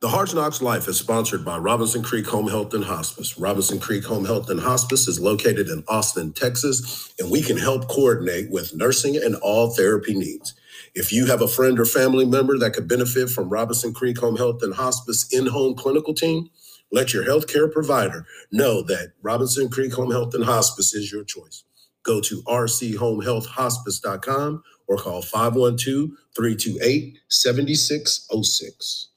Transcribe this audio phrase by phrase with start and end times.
[0.00, 3.36] The Hard Knocks Life is sponsored by Robinson Creek Home Health and Hospice.
[3.36, 7.88] Robinson Creek Home Health and Hospice is located in Austin, Texas, and we can help
[7.88, 10.54] coordinate with nursing and all therapy needs.
[10.94, 14.36] If you have a friend or family member that could benefit from Robinson Creek Home
[14.36, 16.48] Health and Hospice in-home clinical team,
[16.92, 21.64] let your healthcare provider know that Robinson Creek Home Health and Hospice is your choice.
[22.04, 29.07] Go to rchomehealthhospice.com or call 512 328 7606.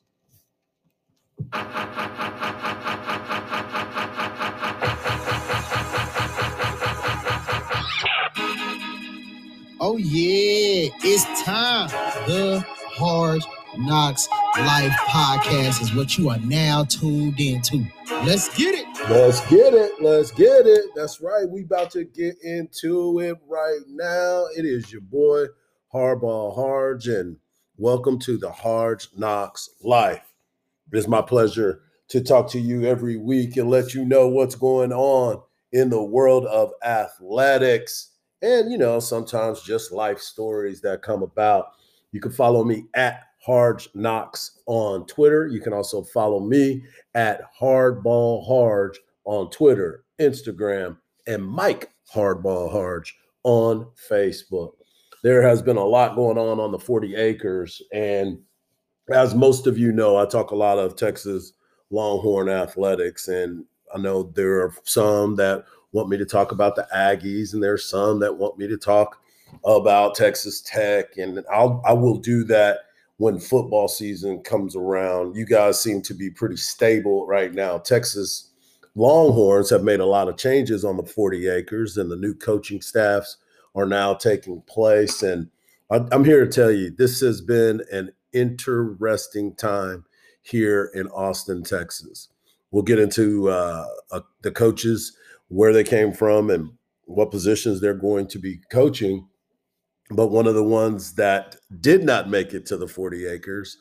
[9.83, 11.89] Oh yeah, it's time.
[12.27, 13.41] The Hard
[13.77, 17.85] Knocks Life podcast is what you are now tuned into.
[18.23, 18.85] Let's get it.
[19.09, 20.01] Let's get it.
[20.01, 20.85] Let's get it.
[20.95, 21.49] That's right.
[21.49, 24.45] We about to get into it right now.
[24.55, 25.45] It is your boy
[25.93, 27.37] Hardball Harge, and
[27.75, 30.30] welcome to the Hard Knocks Life.
[30.91, 34.55] It is my pleasure to talk to you every week and let you know what's
[34.55, 38.09] going on in the world of athletics
[38.41, 41.67] and, you know, sometimes just life stories that come about.
[42.11, 45.47] You can follow me at Hard Knocks on Twitter.
[45.47, 46.83] You can also follow me
[47.15, 50.97] at Hardball Harge on Twitter, Instagram,
[51.27, 54.71] and Mike Hardball Harge on Facebook.
[55.23, 57.81] There has been a lot going on on the 40 acres.
[57.93, 58.39] And
[59.13, 61.53] as most of you know, I talk a lot of Texas
[61.89, 63.27] Longhorn athletics.
[63.27, 67.61] And I know there are some that want me to talk about the Aggies, and
[67.61, 69.21] there's some that want me to talk
[69.65, 71.17] about Texas Tech.
[71.17, 72.79] And I'll I will do that
[73.17, 75.35] when football season comes around.
[75.35, 77.77] You guys seem to be pretty stable right now.
[77.77, 78.51] Texas
[78.95, 82.81] Longhorns have made a lot of changes on the 40 acres, and the new coaching
[82.81, 83.37] staffs
[83.75, 85.23] are now taking place.
[85.23, 85.49] And
[85.89, 90.05] I'm here to tell you, this has been an interesting time
[90.41, 92.29] here in Austin, Texas.
[92.71, 95.15] We'll get into uh, uh, the coaches,
[95.49, 96.71] where they came from, and
[97.05, 99.27] what positions they're going to be coaching.
[100.09, 103.77] But one of the ones that did not make it to the 40 acres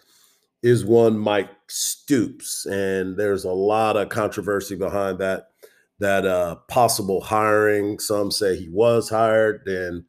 [0.63, 2.67] is one Mike Stoops.
[2.67, 5.47] And there's a lot of controversy behind that
[5.99, 7.99] that uh, possible hiring.
[7.99, 10.05] Some say he was hired, and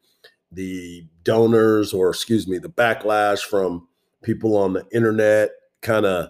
[0.52, 3.88] the donors, or excuse me, the backlash from
[4.22, 5.50] people on the internet
[5.82, 6.30] kind of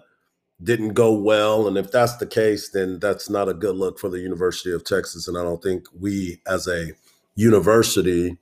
[0.62, 1.66] didn't go well.
[1.66, 4.84] And if that's the case, then that's not a good look for the University of
[4.84, 5.28] Texas.
[5.28, 6.92] And I don't think we as a
[7.34, 8.38] university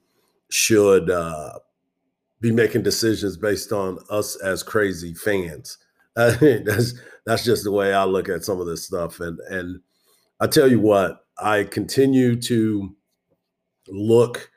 [0.51, 1.59] should uh,
[2.41, 5.79] be making decisions based on us as crazy fans.
[6.17, 6.95] That's
[7.25, 9.21] that's just the way I look at some of this stuff.
[9.21, 9.81] And and
[10.41, 12.95] I tell you what, I continue to
[13.89, 14.51] look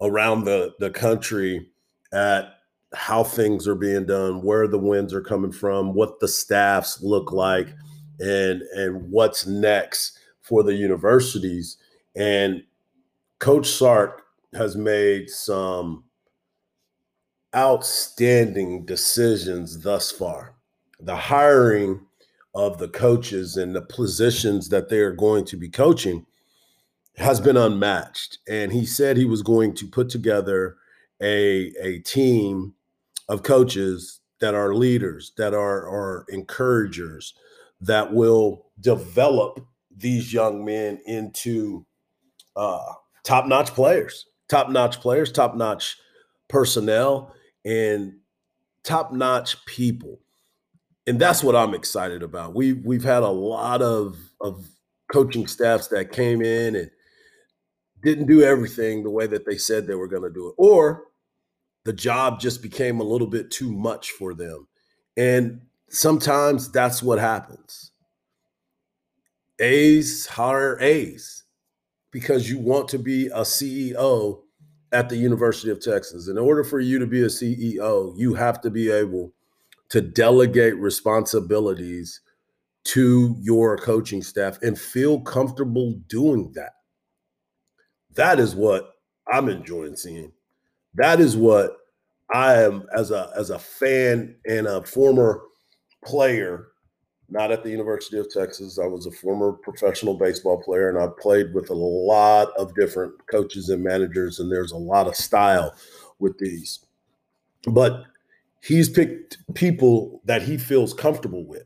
[0.00, 1.68] around the the country
[2.12, 2.54] at
[2.94, 7.32] how things are being done, where the wins are coming from, what the staffs look
[7.32, 7.68] like,
[8.20, 11.76] and and what's next for the universities.
[12.14, 12.62] And
[13.38, 14.22] Coach Sark
[14.54, 16.04] has made some
[17.54, 20.54] outstanding decisions thus far.
[21.00, 22.00] The hiring
[22.54, 26.26] of the coaches and the positions that they are going to be coaching
[27.16, 28.38] has been unmatched.
[28.48, 30.76] And he said he was going to put together
[31.20, 32.74] a, a team
[33.28, 37.34] of coaches that are leaders, that are, are encouragers,
[37.80, 39.60] that will develop
[39.96, 41.86] these young men into
[42.56, 42.92] uh,
[43.22, 45.96] top notch players, top notch players, top notch
[46.48, 47.34] personnel,
[47.64, 48.14] and
[48.82, 50.20] top notch people.
[51.06, 52.54] And that's what I'm excited about.
[52.54, 54.66] We we've had a lot of of
[55.12, 56.90] coaching staffs that came in and
[58.02, 61.04] didn't do everything the way that they said they were going to do it, or
[61.84, 64.66] the job just became a little bit too much for them.
[65.16, 67.92] And sometimes that's what happens.
[69.60, 71.44] A's hire A's
[72.10, 74.40] because you want to be a CEO
[74.92, 76.28] at the University of Texas.
[76.28, 79.32] In order for you to be a CEO, you have to be able
[79.90, 82.20] to delegate responsibilities
[82.84, 86.72] to your coaching staff and feel comfortable doing that.
[88.14, 88.92] That is what
[89.32, 90.32] I'm enjoying seeing.
[90.94, 91.76] That is what
[92.32, 95.42] I am as a as a fan and a former
[96.04, 96.68] player,
[97.28, 98.78] not at the University of Texas.
[98.78, 103.14] I was a former professional baseball player and I played with a lot of different
[103.30, 105.74] coaches and managers, and there's a lot of style
[106.18, 106.80] with these.
[107.66, 108.04] But
[108.62, 111.64] he's picked people that he feels comfortable with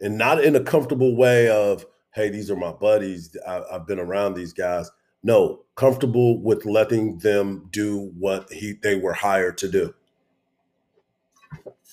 [0.00, 3.36] and not in a comfortable way of, hey, these are my buddies.
[3.46, 4.90] I, have been around these guys.
[5.22, 9.94] No, comfortable with letting them do what he they were hired to do.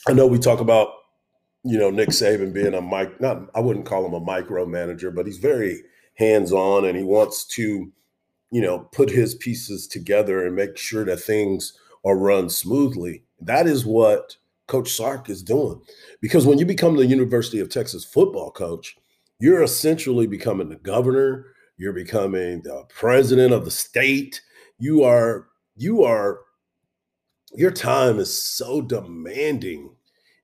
[0.07, 0.93] I know we talk about
[1.63, 5.25] you know, Nick Saban being a mic, not I wouldn't call him a micromanager, but
[5.25, 5.83] he's very
[6.15, 7.91] hands-on and he wants to,
[8.51, 11.73] you know, put his pieces together and make sure that things
[12.05, 13.23] are run smoothly.
[13.41, 14.37] That is what
[14.67, 15.81] Coach Sark is doing.
[16.21, 18.97] Because when you become the University of Texas football coach,
[19.39, 21.45] you're essentially becoming the governor,
[21.79, 24.41] you're becoming the president of the state.
[24.77, 25.47] You are,
[25.77, 26.41] you are,
[27.55, 29.95] your time is so demanding.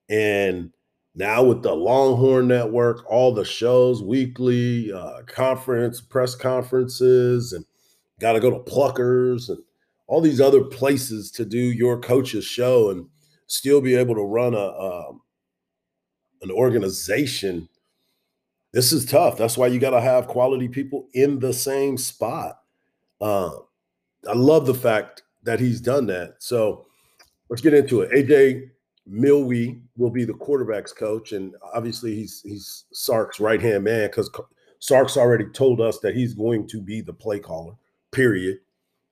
[0.09, 0.71] And
[1.13, 7.65] now with the Longhorn Network, all the shows, weekly uh, conference, press conferences, and
[8.21, 9.59] got to go to Pluckers and
[10.07, 13.07] all these other places to do your coach's show and
[13.47, 15.21] still be able to run a um,
[16.41, 17.67] an organization.
[18.75, 19.37] This is tough.
[19.37, 22.59] That's why you got to have quality people in the same spot.
[23.21, 23.51] Uh,
[24.27, 26.35] I love the fact that he's done that.
[26.39, 26.85] So
[27.47, 28.11] let's get into it.
[28.11, 28.71] AJ
[29.09, 34.29] Milwee will be the quarterback's coach, and obviously he's he's Sark's right hand man because
[34.79, 37.75] Sark's already told us that he's going to be the play caller.
[38.11, 38.57] Period.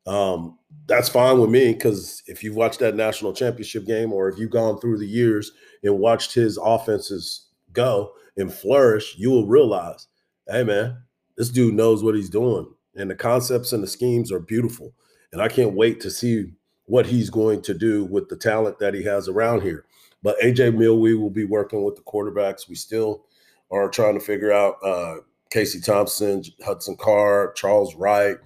[0.06, 4.38] Um, that's fine with me because if you've watched that national championship game or if
[4.38, 10.08] you've gone through the years and watched his offenses go and flourish, you will realize,
[10.48, 10.98] hey man,
[11.38, 14.94] this dude knows what he's doing, and the concepts and the schemes are beautiful.
[15.32, 16.54] And I can't wait to see
[16.86, 19.86] what he's going to do with the talent that he has around here.
[20.22, 22.70] But AJ Milwee will be working with the quarterbacks.
[22.70, 23.26] We still
[23.72, 25.16] are trying to figure out uh,
[25.50, 28.38] Casey Thompson, Hudson Card, Charles Wright,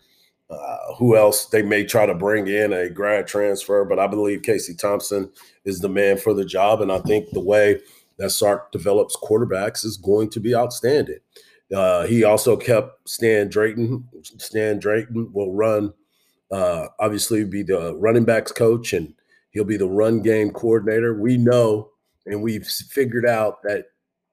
[0.50, 3.84] uh, who else they may try to bring in a grad transfer.
[3.86, 5.30] But I believe Casey Thompson
[5.66, 6.82] is the man for the job.
[6.82, 7.82] And I think the way
[8.18, 11.20] that Sark develops quarterbacks is going to be outstanding.
[11.74, 14.08] Uh, he also kept Stan Drayton.
[14.38, 15.94] Stan Drayton will run–
[16.52, 19.14] uh, obviously be the running backs coach and
[19.52, 21.20] he'll be the run game coordinator.
[21.20, 21.92] We know
[22.26, 23.86] and we've figured out that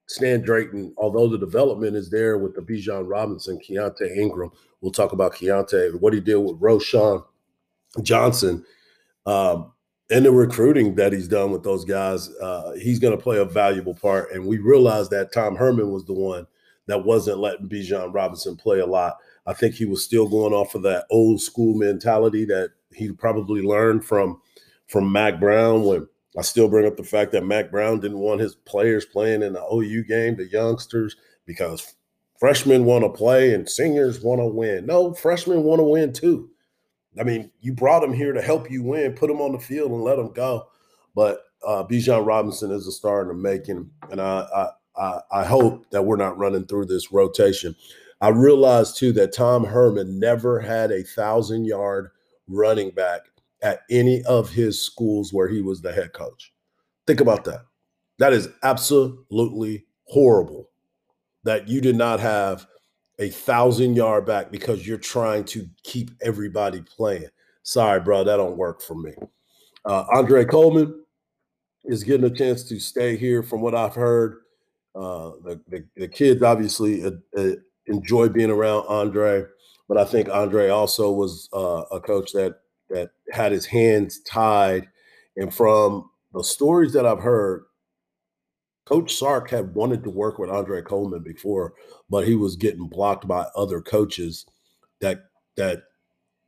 [0.06, 4.50] Stan Drayton, although the development is there with the Bijan Robinson, Keaontay Ingram,
[4.81, 7.25] we'll talk about Keaontay, what he did with Roschon
[8.02, 8.64] Johnson,
[9.26, 9.72] um,
[10.11, 12.29] and the recruiting that he's done with those guys.
[12.37, 14.33] Uh, he's going to play a valuable part.
[14.33, 16.47] And we realized that Tom Herman was the one
[16.87, 19.17] that wasn't letting Bijan Robinson play a lot.
[19.47, 23.62] I think he was still going off of that old school mentality that he probably
[23.62, 24.41] learned from
[24.87, 25.85] from Mack Brown.
[25.85, 26.06] When
[26.39, 29.55] I still bring up the fact that Mack Brown didn't want his players playing in
[29.55, 31.17] the OU game, the youngsters,
[31.47, 31.95] because
[32.39, 34.87] freshmen want to play and seniors want to win.
[34.87, 36.51] No, freshmen want to win too.
[37.19, 39.14] I mean, you brought them here to help you win.
[39.14, 40.66] Put them on the field and let them go.
[41.14, 45.90] But uh, Bijan Robinson is a star in the making, and I, I I hope
[45.90, 47.75] that we're not running through this rotation.
[48.20, 52.11] I realized too that Tom Herman never had a thousand yard
[52.46, 53.22] running back
[53.62, 56.52] at any of his schools where he was the head coach.
[57.06, 57.62] Think about that.
[58.19, 60.70] That is absolutely horrible
[61.44, 62.67] that you did not have
[63.19, 67.28] a thousand yard back because you're trying to keep everybody playing.
[67.62, 69.12] Sorry, bro, that don't work for me.
[69.84, 71.05] Uh, Andre Coleman
[71.84, 74.40] is getting a chance to stay here, from what I've heard.
[74.94, 77.50] Uh, the, the, the kids obviously uh, uh
[77.87, 79.44] enjoy being around Andre,
[79.88, 82.60] but I think Andre also was uh, a coach that
[82.90, 84.88] that had his hands tied.
[85.37, 87.64] And from the stories that I've heard,
[88.84, 91.74] Coach Sark had wanted to work with Andre Coleman before,
[92.10, 94.44] but he was getting blocked by other coaches
[95.00, 95.24] that
[95.56, 95.84] that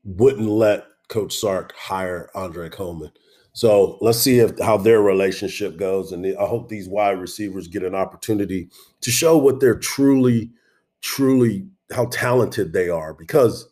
[0.04, 3.10] wouldn't let Coach Sark hire Andre Coleman.
[3.52, 7.82] So let's see if how their relationship goes, and I hope these wide receivers get
[7.82, 8.68] an opportunity
[9.00, 10.50] to show what they're truly
[11.00, 13.68] truly how talented they are because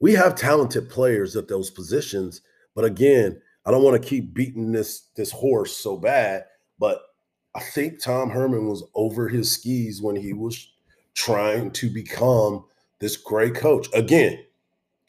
[0.00, 2.42] we have talented players at those positions.
[2.74, 6.44] But again, I don't want to keep beating this this horse so bad,
[6.78, 7.00] but
[7.58, 10.70] I think Tom Herman was over his skis when he was
[11.14, 12.64] trying to become
[13.00, 13.88] this great coach.
[13.92, 14.38] Again,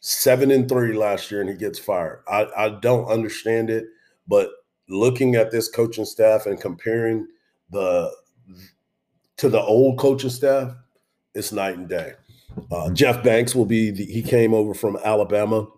[0.00, 2.24] seven and three last year, and he gets fired.
[2.26, 3.84] I, I don't understand it,
[4.26, 4.50] but
[4.88, 7.28] looking at this coaching staff and comparing
[7.70, 8.10] the
[9.36, 10.74] to the old coaching staff,
[11.36, 12.14] it's night and day.
[12.72, 15.68] Uh, Jeff Banks will be the, he came over from Alabama.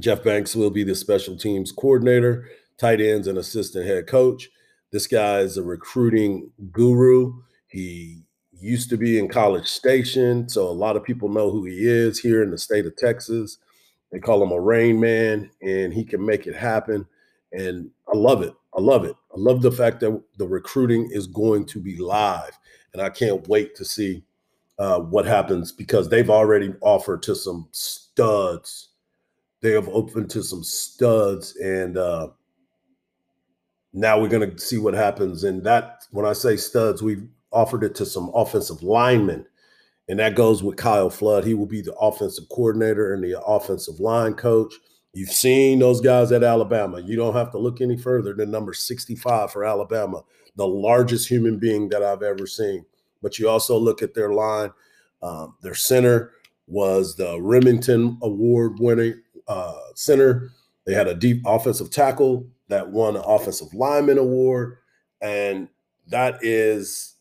[0.00, 2.48] Jeff Banks will be the special teams coordinator,
[2.78, 4.48] tight ends, and assistant head coach.
[4.94, 7.42] This guy is a recruiting guru.
[7.66, 8.22] He
[8.52, 12.20] used to be in College Station, so a lot of people know who he is
[12.20, 13.58] here in the state of Texas.
[14.12, 17.08] They call him a rain man, and he can make it happen.
[17.50, 18.54] And I love it.
[18.72, 19.16] I love it.
[19.32, 22.56] I love the fact that the recruiting is going to be live,
[22.92, 24.22] and I can't wait to see
[24.78, 28.90] uh, what happens because they've already offered to some studs.
[29.60, 32.28] They have opened to some studs, and uh,
[33.94, 35.44] now we're going to see what happens.
[35.44, 39.46] And that, when I say studs, we've offered it to some offensive linemen.
[40.08, 41.44] And that goes with Kyle Flood.
[41.44, 44.74] He will be the offensive coordinator and the offensive line coach.
[45.14, 47.00] You've seen those guys at Alabama.
[47.00, 50.22] You don't have to look any further than number 65 for Alabama,
[50.56, 52.84] the largest human being that I've ever seen.
[53.22, 54.72] But you also look at their line.
[55.22, 56.32] Um, their center
[56.66, 60.50] was the Remington Award winning uh, center.
[60.84, 64.78] They had a deep offensive tackle that won an offensive lineman award.
[65.20, 65.68] And
[66.08, 67.16] that is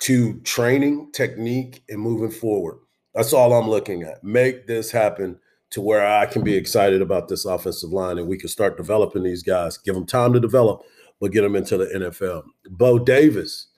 [0.00, 2.78] to training, technique, and moving forward.
[3.14, 4.24] That's all I'm looking at.
[4.24, 5.38] Make this happen
[5.70, 9.22] to where I can be excited about this offensive line and we can start developing
[9.22, 10.82] these guys, give them time to develop,
[11.20, 12.44] but get them into the NFL.
[12.70, 13.68] Bo Davis,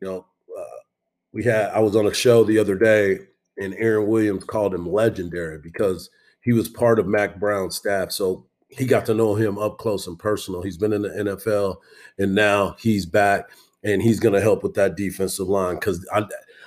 [0.00, 0.78] you know, uh,
[1.32, 3.18] we had, I was on a show the other day
[3.58, 6.10] and Aaron Williams called him legendary because
[6.42, 8.12] he was part of Mack Brown's staff.
[8.12, 10.62] So he got to know him up close and personal.
[10.62, 11.76] He's been in the NFL
[12.18, 13.50] and now he's back
[13.82, 16.24] and he's going to help with that defensive line because I,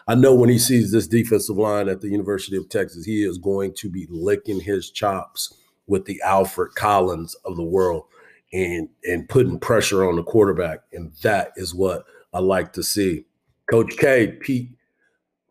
[0.08, 3.38] I know when he sees this defensive line at the University of Texas, he is
[3.38, 5.54] going to be licking his chops
[5.88, 8.06] with the Alfred Collins of the world
[8.52, 10.82] and and putting pressure on the quarterback.
[10.92, 13.26] And that is what I like to see.
[13.70, 14.72] Coach K, Pete,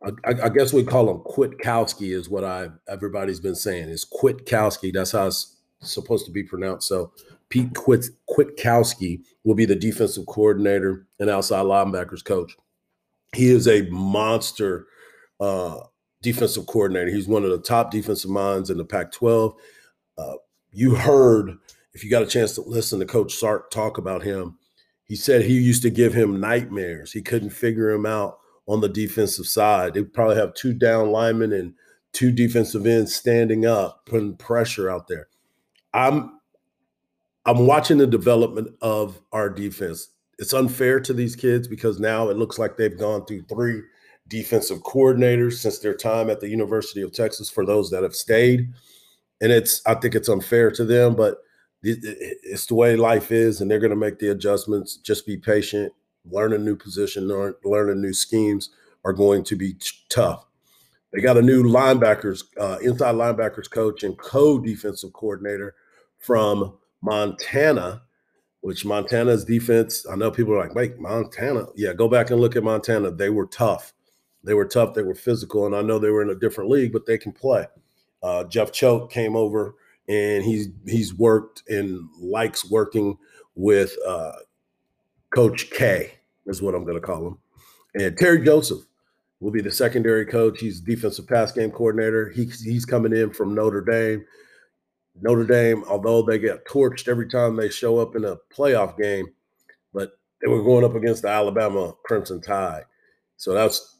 [0.05, 0.11] I,
[0.45, 4.93] I guess we call him Kwiatkowski is what I everybody's been saying is Kwiatkowski.
[4.93, 5.31] That's how
[5.83, 6.89] supposed to be pronounced.
[6.89, 7.13] So
[7.49, 8.07] Pete Quit,
[9.45, 12.57] will be the defensive coordinator and outside linebackers coach.
[13.35, 14.87] He is a monster
[15.41, 15.81] uh,
[16.23, 17.11] defensive coordinator.
[17.11, 19.55] He's one of the top defensive minds in the Pac-12.
[20.17, 20.35] Uh,
[20.71, 21.57] you heard,
[21.93, 24.59] if you got a chance to listen to Coach Sark talk about him,
[25.05, 27.13] he said he used to give him nightmares.
[27.13, 29.93] He couldn't figure him out on the defensive side.
[29.93, 31.75] They probably have two down linemen and
[32.13, 35.29] two defensive ends standing up, putting pressure out there.
[35.95, 36.39] I'm
[37.45, 40.09] I'm watching the development of our defense.
[40.39, 43.83] It's unfair to these kids because now it looks like they've gone through three
[44.29, 48.73] defensive coordinators since their time at the University of Texas for those that have stayed.
[49.41, 51.39] And it's I think it's unfair to them, but
[51.83, 54.97] it's the way life is and they're going to make the adjustments.
[54.97, 55.93] Just be patient,
[56.25, 58.71] learn a new position, learn, learning new schemes
[59.05, 59.77] are going to be
[60.09, 60.47] tough.
[61.13, 65.75] They got a new linebackers, uh, inside linebackers coach and co-defensive coordinator
[66.23, 68.03] from Montana,
[68.61, 71.67] which Montana's defense, I know people are like, wait, Montana.
[71.75, 73.11] Yeah, go back and look at Montana.
[73.11, 73.93] They were tough.
[74.45, 74.95] They were tough.
[74.95, 75.67] They were physical.
[75.67, 77.67] And I know they were in a different league, but they can play.
[78.23, 79.75] Uh, Jeff Choate came over
[80.09, 83.19] and he's he's worked and likes working
[83.55, 84.33] with uh,
[85.35, 86.13] Coach K,
[86.47, 87.39] is what I'm going to call him.
[87.95, 88.85] And Terry Joseph
[89.41, 90.61] will be the secondary coach.
[90.61, 92.31] He's defensive pass game coordinator.
[92.31, 94.25] He, he's coming in from Notre Dame.
[95.21, 99.27] Notre Dame, although they get torched every time they show up in a playoff game,
[99.93, 102.85] but they were going up against the Alabama Crimson Tide.
[103.37, 103.93] So that's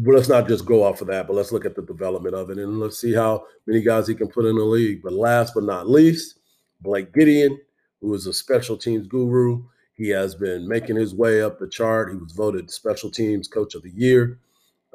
[0.00, 2.50] but let's not just go off of that, but let's look at the development of
[2.50, 5.02] it and let's see how many guys he can put in the league.
[5.02, 6.38] But last but not least,
[6.80, 7.58] Blake Gideon,
[8.00, 9.64] who is a special teams guru.
[9.94, 12.12] He has been making his way up the chart.
[12.12, 14.38] He was voted special teams coach of the year.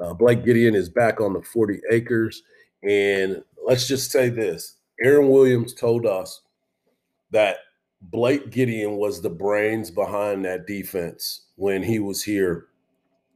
[0.00, 2.42] Uh, Blake Gideon is back on the 40 acres.
[2.82, 6.42] And let's just say this Aaron Williams told us
[7.30, 7.58] that
[8.00, 12.66] Blake Gideon was the brains behind that defense when he was here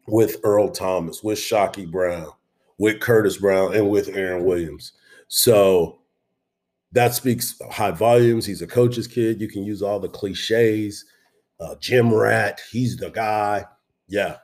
[0.06, 2.30] with Earl Thomas, with Chykie Brown,
[2.78, 4.92] with Curtis Brown, and with Aaron Williams.
[5.28, 5.98] So
[6.92, 8.46] that speaks high volumes.
[8.46, 9.40] He's a coach's kid.
[9.40, 11.04] You can use all the cliches.
[11.60, 13.64] Uh, Jim Rat, he's the guy.
[14.06, 14.36] Yeah,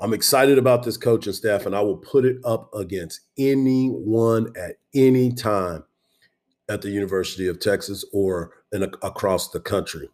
[0.00, 4.76] I'm excited about this coaching staff, and I will put it up against anyone at
[4.94, 5.84] any time
[6.68, 10.08] at the University of Texas or in across the country.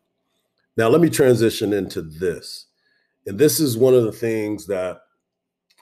[0.76, 2.67] Now, let me transition into this.
[3.26, 5.00] And this is one of the things that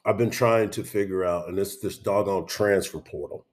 [0.04, 3.44] I've been trying to figure out, and it's this doggone transfer portal.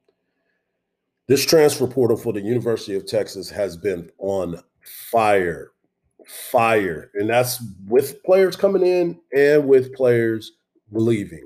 [1.27, 4.59] This transfer portal for the University of Texas has been on
[5.11, 5.71] fire,
[6.27, 7.11] fire.
[7.15, 10.53] And that's with players coming in and with players
[10.91, 11.45] leaving.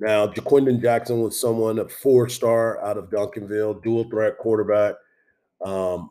[0.00, 4.94] Now, Ja'Quinden Jackson was someone, a four star out of Duncanville, dual threat quarterback.
[5.64, 6.10] Um,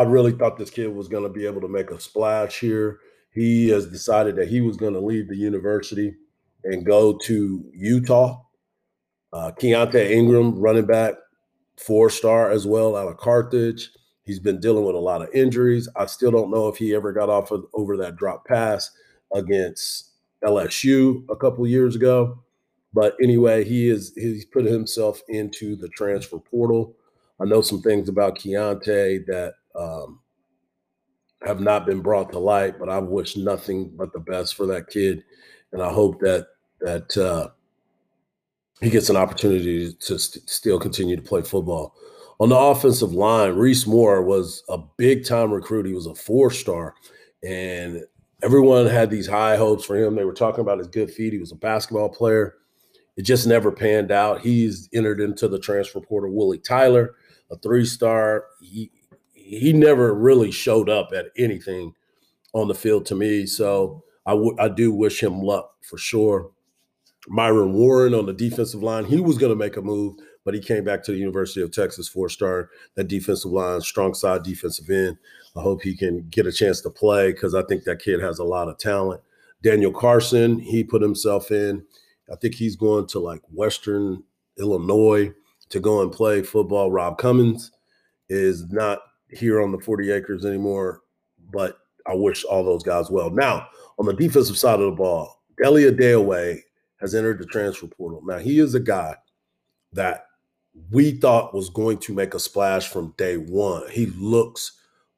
[0.00, 2.98] I really thought this kid was going to be able to make a splash here.
[3.30, 6.16] He has decided that he was going to leave the university
[6.64, 8.42] and go to Utah.
[9.32, 11.14] Uh, Keaontay Ingram, running back,
[11.78, 13.90] four star as well out of Carthage.
[14.24, 15.88] He's been dealing with a lot of injuries.
[15.94, 18.90] I still don't know if he ever got off of, over that drop pass
[19.32, 20.10] against
[20.46, 22.38] LSU a couple years ago.
[22.94, 26.94] But anyway, he is he's put himself into the transfer portal.
[27.40, 30.20] I know some things about Keaontay that um,
[31.44, 34.88] have not been brought to light, but I wish nothing but the best for that
[34.88, 35.24] kid,
[35.72, 36.46] and I hope that
[36.80, 37.48] that uh,
[38.80, 41.94] he gets an opportunity to st- still continue to play football.
[42.38, 45.86] On the offensive line, Reese Moore was a big time recruit.
[45.86, 46.94] He was a four star,
[47.42, 48.04] and
[48.46, 50.14] everyone had these high hopes for him.
[50.14, 51.32] They were talking about his good feet.
[51.32, 52.54] He was a basketball player.
[53.16, 54.40] It just never panned out.
[54.42, 56.32] He's entered into the transfer portal.
[56.32, 57.16] Willie Tyler,
[57.50, 58.44] a three star.
[58.60, 58.92] He
[59.34, 61.94] he never really showed up at anything
[62.54, 63.46] on the field to me.
[63.46, 66.50] So I, w- I do wish him luck for sure.
[67.28, 70.60] Myron Warren on the defensive line, he was going to make a move, but he
[70.60, 72.70] came back to the University of Texas four star.
[72.94, 75.18] That defensive line, strong side defensive end.
[75.56, 78.38] I hope he can get a chance to play because I think that kid has
[78.38, 79.20] a lot of talent.
[79.62, 81.84] Daniel Carson, he put himself in.
[82.32, 84.22] I think he's going to like Western
[84.56, 85.32] Illinois
[85.70, 86.92] to go and play football.
[86.92, 87.72] Rob Cummins
[88.28, 89.00] is not
[89.30, 91.00] here on the 40 acres anymore,
[91.52, 93.30] but I wish all those guys well.
[93.30, 93.66] Now,
[93.98, 96.60] on the defensive side of the ball, Delia Dayaway
[97.00, 98.22] has entered the transfer portal.
[98.24, 99.16] Now, he is a guy
[99.92, 100.26] that
[100.90, 103.88] we thought was going to make a splash from day one.
[103.90, 104.72] He looks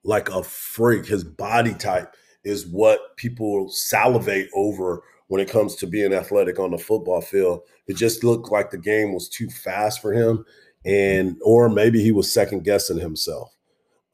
[0.05, 1.07] like a freak.
[1.07, 6.71] His body type is what people salivate over when it comes to being athletic on
[6.71, 7.61] the football field.
[7.87, 10.45] It just looked like the game was too fast for him,
[10.85, 13.55] and or maybe he was second guessing himself.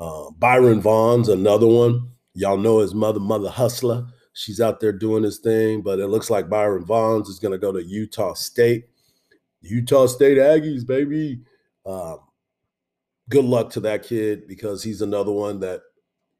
[0.00, 2.10] Uh, Byron Vaughn's another one.
[2.34, 4.06] Y'all know his mother, Mother Hustler.
[4.32, 7.58] She's out there doing his thing, but it looks like Byron Vaughns is going to
[7.58, 8.88] go to Utah State.
[9.64, 11.40] Utah State Aggies, baby.
[11.86, 12.18] Um,
[13.28, 15.80] good luck to that kid because he's another one that,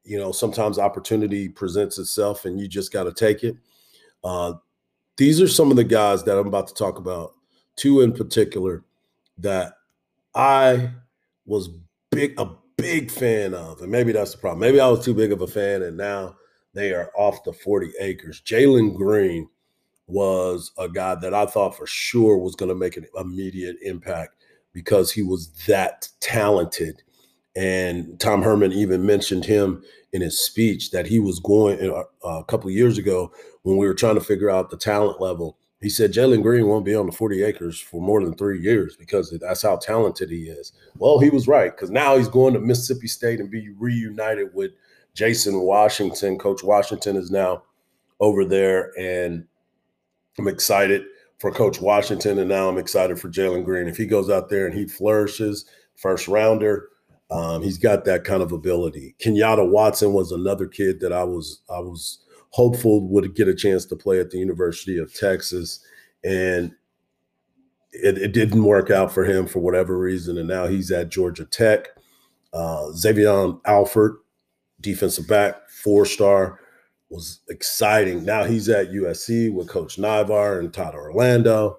[0.03, 3.55] you know, sometimes opportunity presents itself and you just got to take it.
[4.23, 4.53] Uh,
[5.17, 7.33] these are some of the guys that I'm about to talk about,
[7.75, 8.83] two in particular
[9.39, 9.73] that
[10.33, 10.91] I
[11.45, 11.69] was
[12.11, 13.81] big, a big fan of.
[13.81, 14.59] And maybe that's the problem.
[14.59, 16.35] Maybe I was too big of a fan and now
[16.73, 18.41] they are off the 40 acres.
[18.45, 19.47] Jalen Green
[20.07, 24.35] was a guy that I thought for sure was going to make an immediate impact
[24.73, 27.01] because he was that talented.
[27.55, 32.43] And Tom Herman even mentioned him in his speech that he was going uh, a
[32.43, 33.31] couple years ago
[33.63, 35.57] when we were trying to figure out the talent level.
[35.81, 38.95] He said Jalen Green won't be on the 40 acres for more than three years
[38.95, 40.73] because that's how talented he is.
[40.97, 44.71] Well, he was right because now he's going to Mississippi State and be reunited with
[45.13, 46.37] Jason Washington.
[46.37, 47.63] Coach Washington is now
[48.19, 49.45] over there, and
[50.37, 51.03] I'm excited
[51.37, 53.87] for Coach Washington, and now I'm excited for Jalen Green.
[53.87, 56.89] If he goes out there and he flourishes, first rounder,
[57.31, 59.15] um, he's got that kind of ability.
[59.19, 62.19] Kenyatta Watson was another kid that I was I was
[62.49, 65.79] hopeful would get a chance to play at the University of Texas,
[66.23, 66.71] and
[67.91, 71.45] it, it didn't work out for him for whatever reason, and now he's at Georgia
[71.45, 71.87] Tech.
[72.53, 74.17] Uh, Xavier Alford,
[74.79, 76.59] defensive back, four star,
[77.09, 78.23] was exciting.
[78.23, 81.77] Now he's at USC with Coach Naivar and Todd Orlando.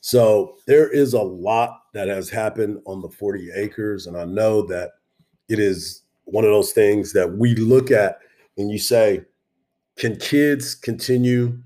[0.00, 4.06] So there is a lot that has happened on the 40 acres.
[4.06, 4.92] And I know that
[5.48, 8.20] it is one of those things that we look at
[8.56, 9.24] and you say,
[9.96, 11.58] can kids continue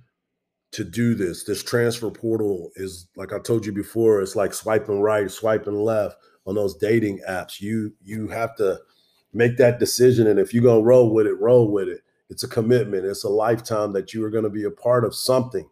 [0.73, 1.45] to do this?
[1.45, 6.17] This transfer portal is like I told you before, it's like swiping right, swiping left
[6.47, 7.61] on those dating apps.
[7.61, 8.81] You you have to
[9.33, 10.27] make that decision.
[10.27, 12.01] And if you're gonna roll with it, roll with it.
[12.35, 15.14] It's a commitment, it's a lifetime that you are going to be a part of
[15.14, 15.68] something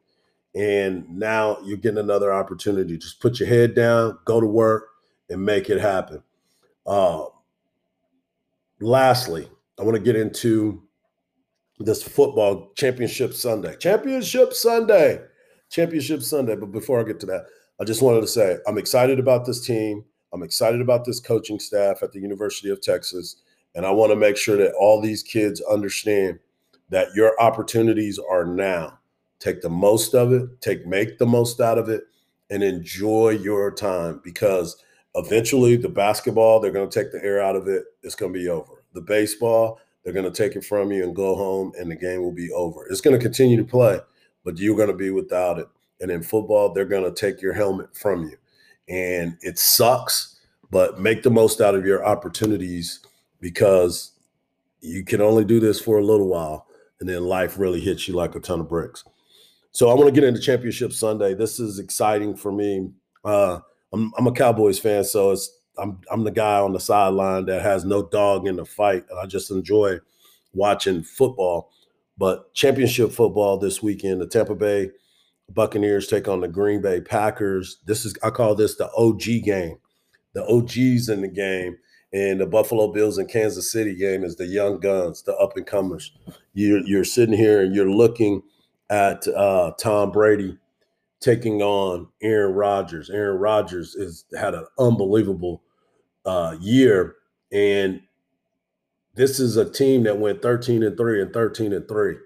[0.55, 2.99] and now you're getting another opportunity.
[2.99, 4.89] Just put your head down, go to work,
[5.31, 6.23] and make it happen.
[6.87, 7.25] Uh,
[8.81, 9.49] lastly,
[9.79, 10.83] I want to get into
[11.79, 13.77] this football championship Sunday.
[13.77, 15.23] Championship Sunday.
[15.71, 16.55] Championship Sunday.
[16.55, 17.47] But before I get to that,
[17.81, 20.05] I just wanted to say I'm excited about this team.
[20.35, 23.37] I'm excited about this coaching staff at the University of Texas.
[23.75, 26.39] And I want to make sure that all these kids understand
[26.93, 28.99] that your opportunities are now
[29.41, 32.05] take the most of it, take make the most out of it,
[32.51, 34.77] and enjoy your time because
[35.17, 37.87] eventually the basketball, they're going to take the air out of it.
[38.03, 38.85] It's going to be over.
[38.93, 42.23] The baseball, they're going to take it from you and go home, and the game
[42.23, 42.87] will be over.
[42.89, 43.99] It's going to continue to play,
[44.45, 45.67] but you're going to be without it.
[46.01, 48.37] And in football, they're going to take your helmet from you.
[48.89, 50.39] And it sucks,
[50.71, 53.01] but make the most out of your opportunities
[53.41, 54.13] because
[54.83, 56.67] you can only do this for a little while.
[57.03, 59.03] And then life really hits you like a ton of bricks.
[59.73, 61.35] So I want to get into Championship Sunday.
[61.35, 62.93] This is exciting for me.
[63.25, 63.59] Uh,
[63.93, 67.61] I'm, I'm a Cowboys fan, so it's I'm I'm the guy on the sideline that
[67.63, 69.99] has no dog in the fight, and I just enjoy
[70.55, 71.73] watching football.
[72.17, 74.93] But championship football this weekend, the Tampa Bay
[75.53, 77.79] Buccaneers take on the Green Bay Packers.
[77.85, 79.79] This is I call this the OG game.
[80.35, 81.79] The OGs in the game,
[82.13, 85.67] And the Buffalo Bills and Kansas City game is the young guns, the up and
[85.67, 86.13] comers.
[86.53, 88.43] You're, you're sitting here and you're looking
[88.91, 90.59] at uh, Tom Brady
[91.21, 93.09] taking on Aaron Rodgers.
[93.09, 95.63] Aaron Rodgers has had an unbelievable
[96.27, 97.15] uh, year,
[97.51, 98.03] and
[99.15, 102.17] this is a team that went 13 and 3 and 13 and 3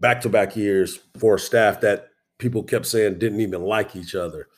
[0.00, 4.14] back to back years for a staff that people kept saying didn't even like each
[4.14, 4.48] other.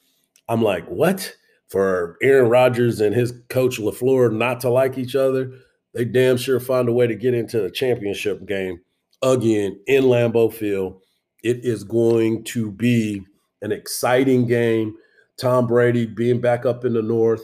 [0.48, 1.34] I'm like, what?
[1.68, 5.52] For Aaron Rodgers and his coach LaFleur not to like each other,
[5.92, 8.80] they damn sure find a way to get into the championship game
[9.22, 11.00] again in Lambeau Field.
[11.42, 13.22] It is going to be
[13.62, 14.96] an exciting game.
[15.38, 17.42] Tom Brady being back up in the north,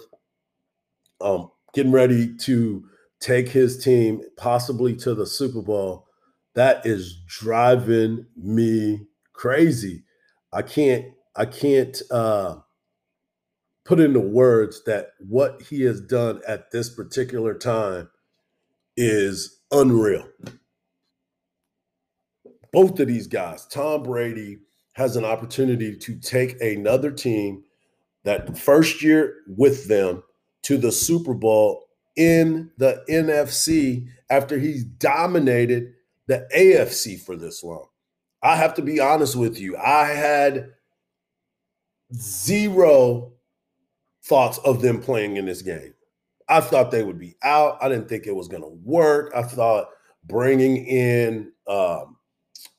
[1.21, 2.85] um, getting ready to
[3.21, 6.07] take his team possibly to the Super Bowl.
[6.55, 10.05] That is driving me crazy.
[10.53, 11.07] I can't
[11.37, 12.57] I can't uh,
[13.85, 18.09] put into words that what he has done at this particular time
[18.97, 20.27] is unreal.
[22.73, 24.59] Both of these guys, Tom Brady
[24.95, 27.65] has an opportunity to take another team
[28.25, 30.23] that first year with them
[30.63, 31.85] to the Super Bowl
[32.17, 35.93] in the NFC after he's dominated
[36.27, 37.87] the AFC for this long.
[38.43, 39.77] I have to be honest with you.
[39.77, 40.71] I had
[42.15, 43.34] zero
[44.25, 45.95] thoughts of them playing in this game.
[46.49, 47.79] I thought they would be out.
[47.81, 49.33] I didn't think it was going to work.
[49.35, 49.89] I thought
[50.27, 52.17] bringing in um,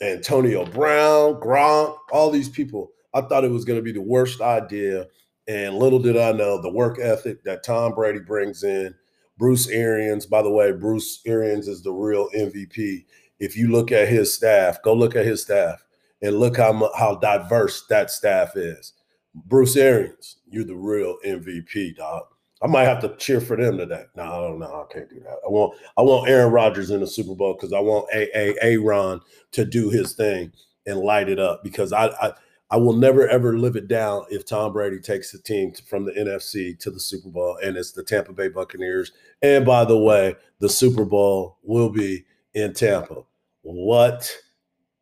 [0.02, 4.42] Antonio Brown, Gronk, all these people, I thought it was going to be the worst
[4.42, 5.08] idea.
[5.48, 8.94] And little did I know the work ethic that Tom Brady brings in.
[9.38, 13.06] Bruce Arians, by the way, Bruce Arians is the real MVP.
[13.40, 15.84] If you look at his staff, go look at his staff
[16.22, 18.94] and look how how diverse that staff is.
[19.36, 22.24] Bruce Arians, you're the real MVP, dog.
[22.62, 24.06] I might have to cheer for them today.
[24.16, 24.88] No, I don't know.
[24.90, 25.38] I can't do that.
[25.46, 28.56] I want I want Aaron Rodgers in the Super Bowl because I want A A
[28.62, 29.20] Aaron
[29.52, 30.54] to do his thing
[30.88, 32.34] and light it up because I, I
[32.72, 36.14] I will never ever live it down if Tom Brady takes the team from the
[36.14, 39.12] NFC to the Super Bowl and it's the Tampa Bay Buccaneers.
[39.42, 43.24] And by the way, the Super Bowl will be in Tampa.
[43.62, 44.36] What,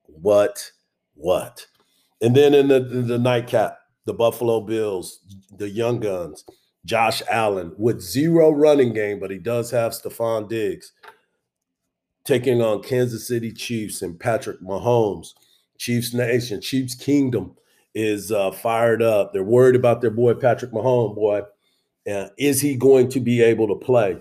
[0.05, 0.71] what,
[1.15, 1.65] what?
[2.21, 5.19] And then in the, the nightcap, the Buffalo Bills,
[5.57, 6.43] the young guns,
[6.85, 10.91] Josh Allen with zero running game, but he does have Stefon Diggs
[12.25, 15.29] taking on Kansas City Chiefs and Patrick Mahomes.
[15.77, 17.55] Chiefs Nation, Chiefs Kingdom
[17.95, 19.33] is uh, fired up.
[19.33, 21.15] They're worried about their boy Patrick Mahomes.
[21.15, 21.41] Boy,
[22.09, 24.17] uh, is he going to be able to play?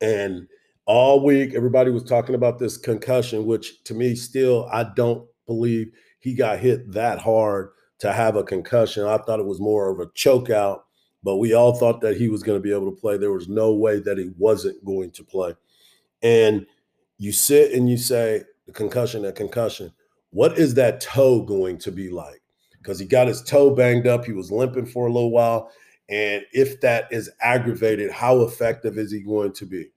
[0.00, 0.48] And
[0.86, 5.92] all week, everybody was talking about this concussion, which to me, still, I don't believe
[6.20, 9.04] he got hit that hard to have a concussion.
[9.04, 10.86] I thought it was more of a choke out,
[11.22, 13.16] but we all thought that he was going to be able to play.
[13.16, 15.54] There was no way that he wasn't going to play.
[16.22, 16.66] And
[17.18, 19.92] you sit and you say, the concussion, a concussion.
[20.30, 22.42] What is that toe going to be like?
[22.76, 24.24] Because he got his toe banged up.
[24.24, 25.70] He was limping for a little while.
[26.08, 29.90] And if that is aggravated, how effective is he going to be?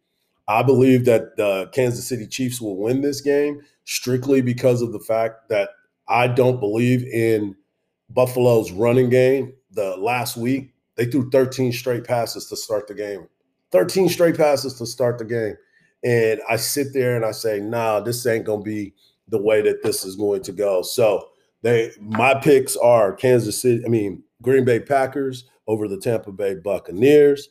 [0.48, 5.00] I believe that the Kansas City Chiefs will win this game strictly because of the
[5.00, 5.70] fact that
[6.08, 7.56] I don't believe in
[8.14, 9.54] Buffalo's running game.
[9.72, 13.28] The last week, they threw 13 straight passes to start the game.
[13.72, 15.56] 13 straight passes to start the game.
[16.04, 18.94] And I sit there and I say, nah, this ain't gonna be
[19.28, 20.82] the way that this is going to go.
[20.82, 21.30] So
[21.62, 26.56] they my picks are Kansas City, I mean Green Bay Packers over the Tampa Bay
[26.56, 27.50] Buccaneers.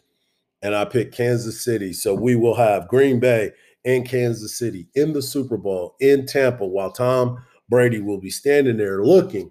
[0.62, 1.94] And I pick Kansas City.
[1.94, 3.52] So we will have Green Bay
[3.86, 8.76] and Kansas City in the Super Bowl in Tampa while Tom Brady will be standing
[8.76, 9.50] there looking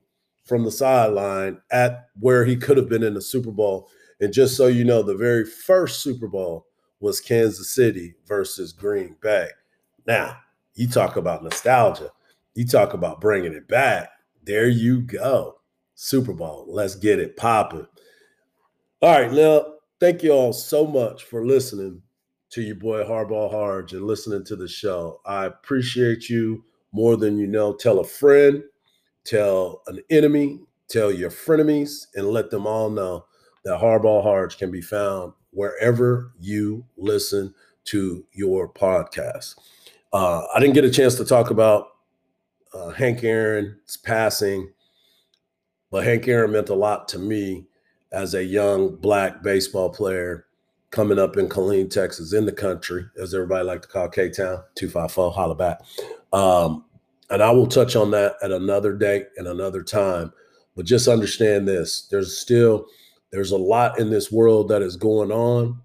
[0.50, 3.90] from the sideline at where he could have been in the Super Bowl.
[4.20, 6.66] And just so you know, the very first Super Bowl
[7.00, 9.48] was Kansas City versus Green Bay.
[10.06, 10.38] Now,
[10.74, 12.10] you talk about nostalgia,
[12.56, 14.10] you talk about bringing it back.
[14.44, 15.60] There you go.
[15.96, 16.66] Super Bowl.
[16.68, 17.88] Let's get it popping.
[19.02, 22.02] All right, now, thank you all so much for listening
[22.50, 25.22] to your boy Hardball Harge and listening to the show.
[25.26, 27.74] I appreciate you more than you know.
[27.74, 28.64] Tell a friend,
[29.24, 33.26] tell an enemy, tell your frenemies, and let them all know
[33.66, 37.54] that Hardball Harge can be found wherever you listen
[37.86, 39.56] to your podcast.
[40.14, 41.88] Uh, I didn't get a chance to talk about
[42.74, 44.72] uh, Hank Aaron's passing,
[45.92, 47.68] but Hank Aaron meant a lot to me
[48.12, 50.46] as a young black baseball player
[50.92, 54.64] coming up in Killeen, Texas, in the country, as everybody like to call K Town,
[54.76, 55.82] 254, holla back.
[56.34, 56.86] Um,
[57.30, 60.34] and I will touch on that at another date and another time.
[60.76, 62.86] But just understand this there's still
[63.32, 65.82] there's a lot in this world that is going on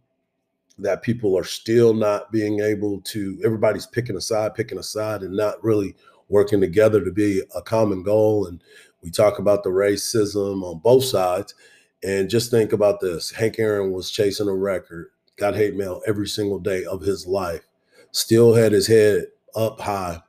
[0.78, 5.22] that people are still not being able to, everybody's picking a side, picking a side,
[5.22, 5.94] and not really
[6.28, 8.46] working together to be a common goal.
[8.46, 8.62] And
[9.02, 11.54] we talk about the racism on both sides.
[12.02, 16.28] And just think about this Hank Aaron was chasing a record, got hate mail every
[16.28, 17.62] single day of his life,
[18.10, 20.20] still had his head up high,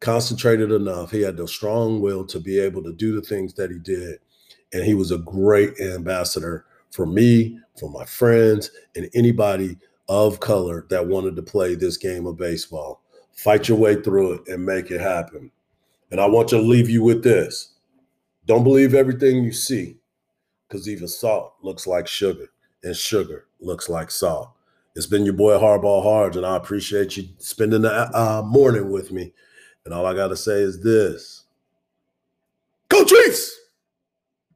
[0.00, 1.10] concentrated enough.
[1.10, 4.18] He had the strong will to be able to do the things that he did.
[4.72, 9.76] And he was a great ambassador for me, for my friends, and anybody
[10.08, 13.02] of color that wanted to play this game of baseball.
[13.32, 15.50] Fight your way through it and make it happen.
[16.10, 17.74] And I want to leave you with this
[18.46, 19.98] don't believe everything you see,
[20.66, 22.46] because even salt looks like sugar,
[22.82, 24.50] and sugar looks like salt.
[24.96, 29.12] It's been your boy Hardball Harge, and I appreciate you spending the uh, morning with
[29.12, 29.34] me.
[29.88, 31.44] And all I got to say is this
[32.90, 33.57] Go Chiefs!